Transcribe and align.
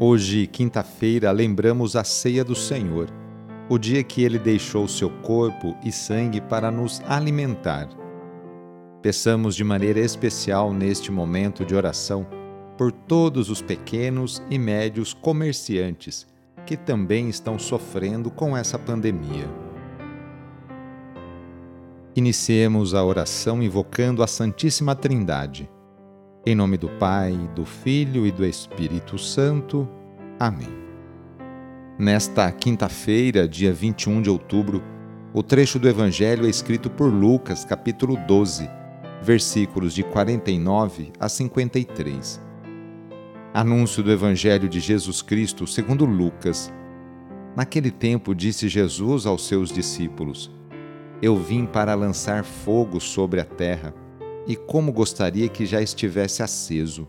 Hoje, 0.00 0.46
quinta-feira, 0.46 1.28
lembramos 1.32 1.96
a 1.96 2.04
ceia 2.04 2.44
do 2.44 2.54
Senhor, 2.54 3.10
o 3.68 3.76
dia 3.76 4.04
que 4.04 4.22
ele 4.22 4.38
deixou 4.38 4.86
seu 4.86 5.10
corpo 5.10 5.76
e 5.84 5.90
sangue 5.90 6.40
para 6.40 6.70
nos 6.70 7.02
alimentar. 7.04 7.88
Peçamos 9.02 9.56
de 9.56 9.64
maneira 9.64 9.98
especial 9.98 10.72
neste 10.72 11.10
momento 11.10 11.64
de 11.64 11.74
oração 11.74 12.24
por 12.76 12.92
todos 12.92 13.50
os 13.50 13.60
pequenos 13.60 14.40
e 14.48 14.56
médios 14.56 15.12
comerciantes 15.12 16.28
que 16.64 16.76
também 16.76 17.28
estão 17.28 17.58
sofrendo 17.58 18.30
com 18.30 18.56
essa 18.56 18.78
pandemia. 18.78 19.50
Iniciemos 22.14 22.94
a 22.94 23.02
oração 23.02 23.60
invocando 23.60 24.22
a 24.22 24.28
Santíssima 24.28 24.94
Trindade. 24.94 25.68
Em 26.48 26.54
nome 26.54 26.78
do 26.78 26.88
Pai, 26.88 27.38
do 27.54 27.66
Filho 27.66 28.26
e 28.26 28.32
do 28.32 28.42
Espírito 28.42 29.18
Santo. 29.18 29.86
Amém. 30.40 30.70
Nesta 31.98 32.50
quinta-feira, 32.50 33.46
dia 33.46 33.70
21 33.70 34.22
de 34.22 34.30
outubro, 34.30 34.82
o 35.34 35.42
trecho 35.42 35.78
do 35.78 35.86
Evangelho 35.86 36.46
é 36.46 36.48
escrito 36.48 36.88
por 36.88 37.12
Lucas, 37.12 37.66
capítulo 37.66 38.16
12, 38.26 38.66
versículos 39.20 39.92
de 39.92 40.02
49 40.02 41.12
a 41.20 41.28
53. 41.28 42.40
Anúncio 43.52 44.02
do 44.02 44.10
Evangelho 44.10 44.70
de 44.70 44.80
Jesus 44.80 45.20
Cristo 45.20 45.66
segundo 45.66 46.06
Lucas. 46.06 46.72
Naquele 47.54 47.90
tempo 47.90 48.34
disse 48.34 48.68
Jesus 48.68 49.26
aos 49.26 49.46
seus 49.46 49.70
discípulos: 49.70 50.50
Eu 51.20 51.36
vim 51.36 51.66
para 51.66 51.94
lançar 51.94 52.42
fogo 52.42 52.98
sobre 53.00 53.38
a 53.38 53.44
terra 53.44 53.92
e 54.48 54.56
como 54.56 54.90
gostaria 54.90 55.46
que 55.46 55.66
já 55.66 55.82
estivesse 55.82 56.42
aceso. 56.42 57.06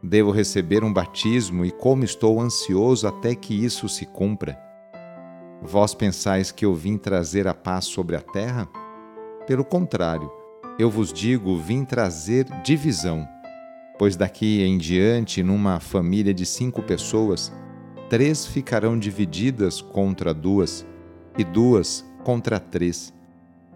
Devo 0.00 0.30
receber 0.30 0.84
um 0.84 0.92
batismo 0.92 1.64
e 1.64 1.72
como 1.72 2.04
estou 2.04 2.40
ansioso 2.40 3.08
até 3.08 3.34
que 3.34 3.52
isso 3.52 3.88
se 3.88 4.06
cumpra. 4.06 4.56
Vós 5.60 5.92
pensais 5.92 6.52
que 6.52 6.64
eu 6.64 6.72
vim 6.72 6.96
trazer 6.96 7.48
a 7.48 7.54
paz 7.54 7.86
sobre 7.86 8.14
a 8.14 8.20
terra? 8.20 8.68
Pelo 9.48 9.64
contrário, 9.64 10.30
eu 10.78 10.88
vos 10.88 11.12
digo, 11.12 11.58
vim 11.58 11.84
trazer 11.84 12.44
divisão. 12.62 13.26
Pois 13.98 14.14
daqui 14.14 14.62
em 14.62 14.78
diante, 14.78 15.42
numa 15.42 15.80
família 15.80 16.32
de 16.32 16.46
cinco 16.46 16.82
pessoas, 16.82 17.52
três 18.08 18.46
ficarão 18.46 18.96
divididas 18.96 19.80
contra 19.80 20.32
duas, 20.32 20.86
e 21.36 21.42
duas 21.42 22.04
contra 22.22 22.60
três 22.60 23.15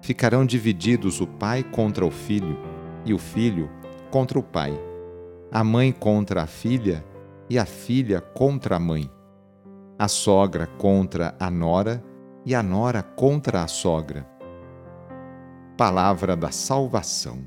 Ficarão 0.00 0.46
divididos 0.46 1.20
o 1.20 1.26
pai 1.26 1.62
contra 1.62 2.06
o 2.06 2.10
filho, 2.10 2.58
e 3.04 3.12
o 3.12 3.18
filho 3.18 3.70
contra 4.10 4.38
o 4.38 4.42
pai, 4.42 4.78
a 5.50 5.62
mãe 5.62 5.92
contra 5.92 6.42
a 6.42 6.46
filha, 6.46 7.04
e 7.50 7.58
a 7.58 7.64
filha 7.64 8.20
contra 8.20 8.76
a 8.76 8.78
mãe, 8.78 9.10
a 9.98 10.08
sogra 10.08 10.66
contra 10.66 11.34
a 11.40 11.50
nora, 11.50 12.02
e 12.44 12.54
a 12.54 12.62
nora 12.62 13.02
contra 13.02 13.62
a 13.62 13.66
sogra. 13.66 14.26
Palavra 15.76 16.36
da 16.36 16.50
Salvação. 16.50 17.46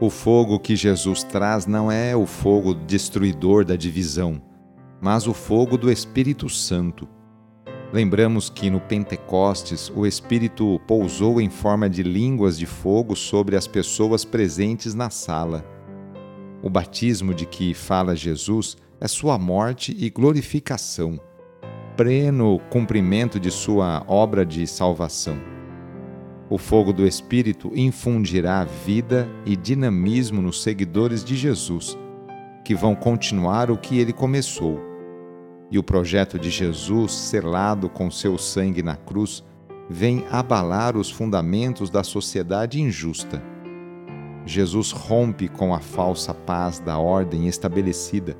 O 0.00 0.10
fogo 0.10 0.58
que 0.58 0.74
Jesus 0.74 1.22
traz 1.22 1.64
não 1.64 1.90
é 1.90 2.16
o 2.16 2.26
fogo 2.26 2.74
destruidor 2.74 3.64
da 3.64 3.76
divisão, 3.76 4.42
mas 5.00 5.26
o 5.26 5.32
fogo 5.32 5.78
do 5.78 5.90
Espírito 5.90 6.48
Santo 6.48 7.08
Lembramos 7.92 8.48
que 8.48 8.70
no 8.70 8.80
Pentecostes 8.80 9.92
o 9.94 10.06
Espírito 10.06 10.80
pousou 10.86 11.38
em 11.42 11.50
forma 11.50 11.90
de 11.90 12.02
línguas 12.02 12.56
de 12.56 12.64
fogo 12.64 13.14
sobre 13.14 13.54
as 13.54 13.66
pessoas 13.66 14.24
presentes 14.24 14.94
na 14.94 15.10
sala. 15.10 15.62
O 16.62 16.70
batismo 16.70 17.34
de 17.34 17.44
que 17.44 17.74
fala 17.74 18.16
Jesus 18.16 18.78
é 18.98 19.06
sua 19.06 19.38
morte 19.38 19.94
e 19.98 20.08
glorificação, 20.08 21.20
pleno 21.94 22.58
cumprimento 22.70 23.38
de 23.38 23.50
sua 23.50 24.02
obra 24.08 24.46
de 24.46 24.66
salvação. 24.66 25.36
O 26.48 26.56
fogo 26.56 26.94
do 26.94 27.06
Espírito 27.06 27.72
infundirá 27.74 28.64
vida 28.64 29.28
e 29.44 29.54
dinamismo 29.54 30.40
nos 30.40 30.62
seguidores 30.62 31.22
de 31.22 31.36
Jesus, 31.36 31.98
que 32.64 32.74
vão 32.74 32.94
continuar 32.94 33.70
o 33.70 33.76
que 33.76 33.98
ele 33.98 34.14
começou 34.14 34.91
e 35.72 35.78
o 35.78 35.82
projeto 35.82 36.38
de 36.38 36.50
Jesus, 36.50 37.12
selado 37.12 37.88
com 37.88 38.10
seu 38.10 38.36
sangue 38.36 38.82
na 38.82 38.94
cruz, 38.94 39.42
vem 39.88 40.22
abalar 40.30 40.98
os 40.98 41.10
fundamentos 41.10 41.88
da 41.88 42.04
sociedade 42.04 42.78
injusta. 42.78 43.42
Jesus 44.44 44.90
rompe 44.90 45.48
com 45.48 45.74
a 45.74 45.80
falsa 45.80 46.34
paz 46.34 46.78
da 46.78 46.98
ordem 46.98 47.48
estabelecida, 47.48 48.36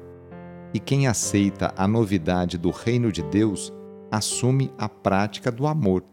e 0.75 0.78
quem 0.78 1.06
aceita 1.06 1.72
a 1.75 1.88
novidade 1.88 2.59
do 2.59 2.69
reino 2.71 3.10
de 3.10 3.22
Deus 3.22 3.72
assume 4.10 4.71
a 4.76 4.87
prática 4.87 5.50
do 5.50 5.66
amor, 5.66 6.04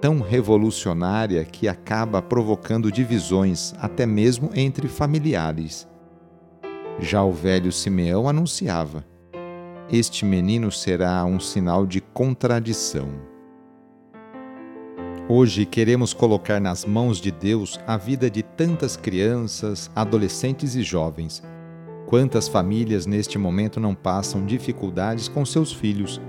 tão 0.00 0.20
revolucionária 0.20 1.44
que 1.44 1.68
acaba 1.68 2.22
provocando 2.22 2.90
divisões 2.90 3.74
até 3.78 4.06
mesmo 4.06 4.50
entre 4.54 4.88
familiares. 4.88 5.86
Já 6.98 7.22
o 7.22 7.30
velho 7.30 7.70
Simeão 7.70 8.26
anunciava: 8.26 9.09
este 9.92 10.24
menino 10.24 10.70
será 10.70 11.24
um 11.24 11.40
sinal 11.40 11.84
de 11.84 12.00
contradição. 12.00 13.08
Hoje 15.28 15.66
queremos 15.66 16.14
colocar 16.14 16.60
nas 16.60 16.84
mãos 16.84 17.20
de 17.20 17.32
Deus 17.32 17.78
a 17.88 17.96
vida 17.96 18.30
de 18.30 18.42
tantas 18.42 18.96
crianças, 18.96 19.90
adolescentes 19.94 20.76
e 20.76 20.82
jovens. 20.82 21.42
Quantas 22.06 22.46
famílias 22.46 23.04
neste 23.04 23.36
momento 23.36 23.80
não 23.80 23.94
passam 23.94 24.46
dificuldades 24.46 25.26
com 25.28 25.44
seus 25.44 25.72
filhos? 25.72 26.20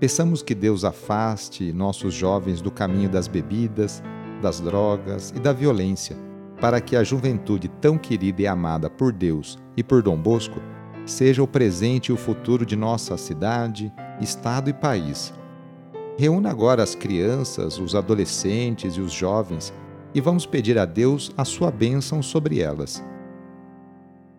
Peçamos 0.00 0.42
que 0.42 0.54
Deus 0.54 0.82
afaste 0.82 1.72
nossos 1.74 2.14
jovens 2.14 2.62
do 2.62 2.70
caminho 2.70 3.10
das 3.10 3.28
bebidas, 3.28 4.02
das 4.40 4.58
drogas 4.58 5.34
e 5.36 5.40
da 5.40 5.52
violência, 5.52 6.16
para 6.60 6.80
que 6.80 6.96
a 6.96 7.04
juventude 7.04 7.68
tão 7.68 7.98
querida 7.98 8.40
e 8.40 8.46
amada 8.46 8.88
por 8.88 9.12
Deus 9.12 9.58
e 9.76 9.82
por 9.82 10.02
Dom 10.02 10.16
Bosco 10.16 10.60
seja 11.06 11.42
o 11.42 11.46
presente 11.46 12.08
e 12.08 12.12
o 12.12 12.16
futuro 12.16 12.66
de 12.66 12.76
nossa 12.76 13.16
cidade, 13.16 13.92
estado 14.20 14.68
e 14.68 14.72
país. 14.72 15.32
Reúna 16.18 16.50
agora 16.50 16.82
as 16.82 16.94
crianças, 16.94 17.78
os 17.78 17.94
adolescentes 17.94 18.94
e 18.94 19.00
os 19.00 19.12
jovens 19.12 19.72
e 20.14 20.20
vamos 20.20 20.46
pedir 20.46 20.78
a 20.78 20.84
Deus 20.84 21.30
a 21.36 21.44
sua 21.44 21.70
bênção 21.70 22.22
sobre 22.22 22.60
elas. 22.60 23.04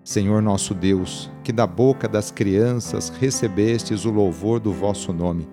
Senhor 0.04 0.42
nosso 0.42 0.74
Deus, 0.74 1.30
que 1.44 1.52
da 1.52 1.68
boca 1.68 2.08
das 2.08 2.32
crianças 2.32 3.10
recebestes 3.10 4.06
o 4.06 4.10
louvor 4.10 4.60
do 4.60 4.72
vosso 4.72 5.14
nome, 5.14 5.48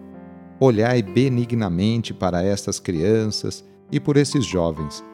olhai 0.58 1.02
benignamente 1.02 2.14
para 2.14 2.42
estas 2.42 2.78
crianças 2.80 3.64
e 3.92 4.00
por 4.00 4.16
esses 4.16 4.46
jovens, 4.46 5.04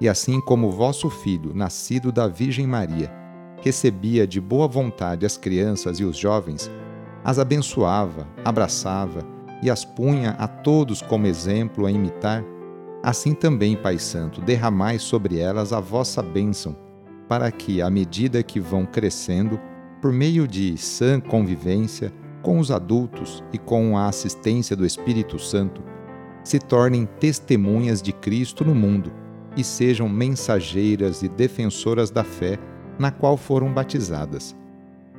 e 0.00 0.08
assim 0.08 0.40
como 0.40 0.70
vosso 0.70 1.08
Filho, 1.08 1.54
nascido 1.54 2.12
da 2.12 2.28
Virgem 2.28 2.66
Maria, 2.66 3.10
recebia 3.60 4.26
de 4.26 4.40
boa 4.40 4.68
vontade 4.68 5.26
as 5.26 5.36
crianças 5.36 5.98
e 5.98 6.04
os 6.04 6.16
jovens, 6.16 6.70
as 7.24 7.38
abençoava, 7.38 8.26
abraçava 8.44 9.22
e 9.62 9.70
as 9.70 9.84
punha 9.84 10.30
a 10.38 10.46
todos 10.46 11.02
como 11.02 11.26
exemplo 11.26 11.86
a 11.86 11.90
imitar, 11.90 12.44
assim 13.02 13.34
também, 13.34 13.76
Pai 13.76 13.98
Santo, 13.98 14.40
derramai 14.40 14.98
sobre 14.98 15.38
elas 15.38 15.72
a 15.72 15.80
vossa 15.80 16.22
bênção, 16.22 16.76
para 17.28 17.50
que, 17.50 17.82
à 17.82 17.90
medida 17.90 18.42
que 18.42 18.60
vão 18.60 18.86
crescendo, 18.86 19.60
por 20.00 20.12
meio 20.12 20.46
de 20.46 20.76
sã 20.78 21.20
convivência 21.20 22.12
com 22.40 22.58
os 22.58 22.70
adultos 22.70 23.42
e 23.52 23.58
com 23.58 23.98
a 23.98 24.06
assistência 24.06 24.76
do 24.76 24.86
Espírito 24.86 25.38
Santo, 25.38 25.82
se 26.44 26.58
tornem 26.58 27.04
testemunhas 27.04 28.00
de 28.00 28.12
Cristo 28.12 28.64
no 28.64 28.74
mundo 28.74 29.12
e 29.56 29.64
sejam 29.64 30.08
mensageiras 30.08 31.22
e 31.22 31.28
defensoras 31.28 32.10
da 32.10 32.22
fé 32.22 32.58
na 32.98 33.10
qual 33.10 33.36
foram 33.36 33.72
batizadas. 33.72 34.56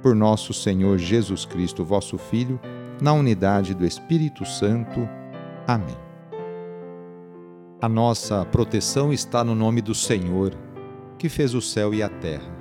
Por 0.01 0.15
nosso 0.15 0.53
Senhor 0.53 0.97
Jesus 0.97 1.45
Cristo, 1.45 1.83
vosso 1.83 2.17
Filho, 2.17 2.59
na 3.01 3.13
unidade 3.13 3.73
do 3.73 3.85
Espírito 3.85 4.45
Santo. 4.45 5.07
Amém. 5.67 5.97
A 7.81 7.87
nossa 7.87 8.43
proteção 8.45 9.13
está 9.13 9.43
no 9.43 9.55
nome 9.55 9.81
do 9.81 9.95
Senhor, 9.95 10.53
que 11.17 11.29
fez 11.29 11.53
o 11.53 11.61
céu 11.61 11.93
e 11.93 12.03
a 12.03 12.09
terra. 12.09 12.57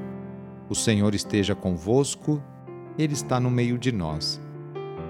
O 0.68 0.74
Senhor 0.74 1.14
esteja 1.14 1.54
convosco, 1.54 2.42
Ele 2.96 3.14
está 3.14 3.40
no 3.40 3.50
meio 3.50 3.78
de 3.78 3.90
nós. 3.90 4.40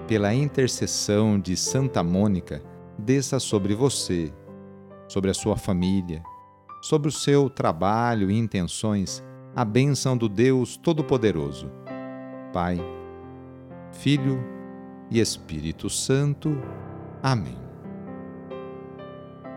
Pela 0.07 0.33
intercessão 0.33 1.39
de 1.39 1.55
Santa 1.55 2.01
Mônica, 2.01 2.63
desça 2.97 3.39
sobre 3.39 3.75
você, 3.75 4.33
sobre 5.07 5.29
a 5.29 5.33
sua 5.33 5.55
família, 5.55 6.23
sobre 6.81 7.09
o 7.09 7.11
seu 7.11 7.49
trabalho 7.49 8.31
e 8.31 8.37
intenções 8.37 9.23
a 9.59 9.65
bênção 9.65 10.15
do 10.15 10.29
Deus 10.29 10.77
Todo-Poderoso, 10.77 11.69
Pai, 12.53 12.79
Filho 13.91 14.41
e 15.11 15.19
Espírito 15.19 15.89
Santo. 15.89 16.57
Amém. 17.21 17.57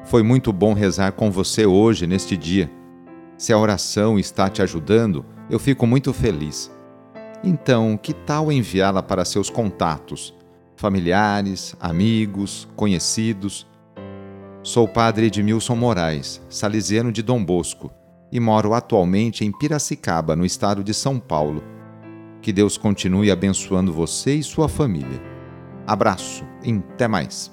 Foi 0.02 0.24
muito 0.24 0.52
bom 0.52 0.72
rezar 0.72 1.12
com 1.12 1.30
você 1.30 1.66
hoje, 1.66 2.04
neste 2.04 2.36
dia. 2.36 2.68
Se 3.38 3.52
a 3.52 3.58
oração 3.58 4.18
está 4.18 4.50
te 4.50 4.60
ajudando, 4.60 5.24
eu 5.48 5.60
fico 5.60 5.86
muito 5.86 6.12
feliz. 6.12 6.68
Então, 7.44 7.96
que 7.96 8.12
tal 8.12 8.50
enviá-la 8.50 9.04
para 9.04 9.24
seus 9.24 9.48
contatos, 9.48 10.34
familiares, 10.74 11.76
amigos, 11.78 12.66
conhecidos? 12.74 13.68
Sou 14.64 14.88
padre 14.88 15.26
Edmilson 15.26 15.76
Moraes, 15.76 16.42
salesiano 16.48 17.12
de 17.12 17.22
Dom 17.22 17.44
Bosco, 17.44 18.01
e 18.32 18.40
moro 18.40 18.72
atualmente 18.72 19.44
em 19.44 19.52
Piracicaba, 19.52 20.34
no 20.34 20.44
estado 20.44 20.82
de 20.82 20.94
São 20.94 21.20
Paulo. 21.20 21.62
Que 22.40 22.52
Deus 22.52 22.78
continue 22.78 23.30
abençoando 23.30 23.92
você 23.92 24.34
e 24.34 24.42
sua 24.42 24.68
família. 24.68 25.22
Abraço 25.86 26.42
e 26.64 26.72
até 26.72 27.06
mais. 27.06 27.51